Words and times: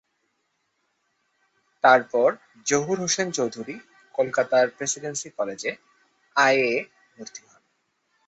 তারপর 1.83 2.29
জহুর 2.67 2.97
হোসেন 2.99 3.27
চৌধুরী 3.31 3.75
কলকাতার 4.15 4.65
প্রেসিডেন্সি 4.77 5.29
কলেজে 5.37 5.71
আইএ 6.35 6.71
ভর্তি 7.15 7.41
হন। 7.43 7.61